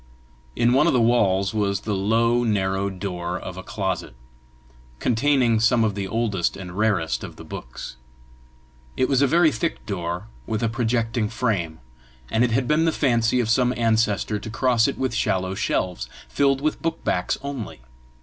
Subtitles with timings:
[0.55, 4.15] In one of the walls was the low, narrow door of a closet,
[4.97, 7.97] containing some of the oldest and rarest of the books.
[8.97, 11.77] It was a very thick door, with a projecting frame,
[12.31, 16.09] and it had been the fancy of some ancestor to cross it with shallow shelves,
[16.27, 17.81] filled with book backs only.